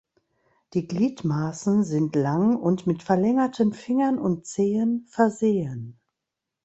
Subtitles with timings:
[0.73, 5.99] Die Gliedmaßen sind lang und mit verlängerten Fingern und Zehen versehen.